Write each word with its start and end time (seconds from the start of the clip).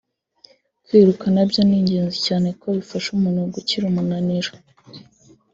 Kwiruka 0.85 1.25
nabyo 1.35 1.61
ni 1.67 1.75
ingezi 1.79 2.17
cyane 2.27 2.47
kuko 2.53 2.67
bifasha 2.77 3.07
umuntu 3.17 3.51
gukira 3.55 3.83
umunariro 3.87 4.51